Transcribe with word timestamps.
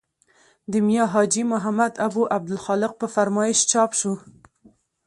د 0.71 0.73
میا 0.87 1.03
حاجي 1.13 1.43
محمد 1.53 1.93
او 2.05 2.11
عبدالخالق 2.37 2.93
په 3.01 3.07
فرمایش 3.15 3.59
چاپ 3.71 3.91
شو. 3.99 4.13